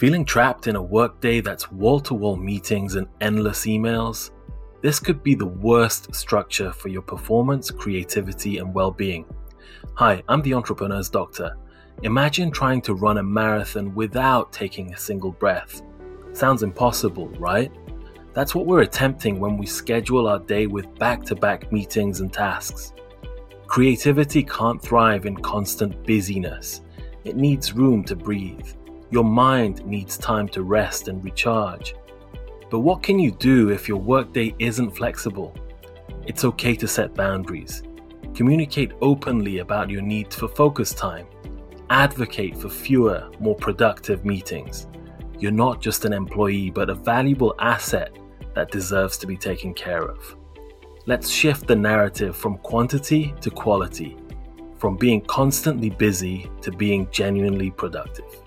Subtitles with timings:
[0.00, 4.30] Feeling trapped in a workday that's wall to wall meetings and endless emails?
[4.80, 9.26] This could be the worst structure for your performance, creativity, and well being.
[9.96, 11.54] Hi, I'm the Entrepreneur's Doctor.
[12.02, 15.82] Imagine trying to run a marathon without taking a single breath.
[16.32, 17.70] Sounds impossible, right?
[18.32, 22.32] That's what we're attempting when we schedule our day with back to back meetings and
[22.32, 22.94] tasks.
[23.66, 26.80] Creativity can't thrive in constant busyness,
[27.24, 28.66] it needs room to breathe.
[29.12, 31.94] Your mind needs time to rest and recharge.
[32.70, 35.52] But what can you do if your workday isn't flexible?
[36.26, 37.82] It's okay to set boundaries.
[38.34, 41.26] Communicate openly about your needs for focus time.
[41.90, 44.86] Advocate for fewer, more productive meetings.
[45.40, 48.16] You're not just an employee, but a valuable asset
[48.54, 50.36] that deserves to be taken care of.
[51.06, 54.16] Let's shift the narrative from quantity to quality,
[54.78, 58.40] from being constantly busy to being genuinely productive.